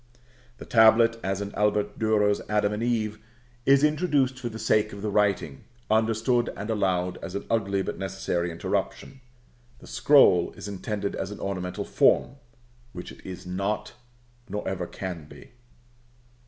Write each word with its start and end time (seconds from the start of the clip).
The 0.57 0.65
tablet, 0.65 1.19
as 1.23 1.41
in 1.41 1.53
Albert 1.53 1.99
Durer's 1.99 2.41
Adam 2.49 2.73
and 2.73 2.81
Eve, 2.81 3.19
is 3.67 3.83
introduced 3.83 4.39
for 4.39 4.49
the 4.49 4.57
sake 4.57 4.93
of 4.93 5.03
the 5.03 5.11
writing, 5.11 5.65
understood 5.91 6.49
and 6.57 6.71
allowed 6.71 7.19
as 7.23 7.35
an 7.35 7.45
ugly 7.51 7.83
but 7.83 7.99
necessary 7.99 8.49
interruption. 8.49 9.21
The 9.77 9.85
scroll 9.85 10.53
is 10.53 10.67
extended 10.67 11.15
as 11.15 11.29
an 11.29 11.39
ornamental 11.39 11.85
form, 11.85 12.37
which 12.93 13.11
it 13.11 13.23
is 13.23 13.45
not, 13.45 13.93
nor 14.49 14.67
ever 14.67 14.87
can 14.87 15.25
be. 15.25 15.51